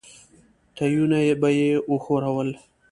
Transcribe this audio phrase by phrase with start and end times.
[0.75, 2.49] تيونه به يې وښورول.